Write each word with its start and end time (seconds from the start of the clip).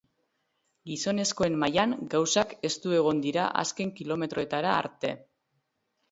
Gizonezkoen 0.91 1.57
mailan, 1.63 1.91
gauzak 2.13 2.55
estu 2.69 2.93
egon 2.99 3.19
dira 3.25 3.43
azken 3.65 3.91
kilometroetara 3.99 4.71
arte. 4.79 5.13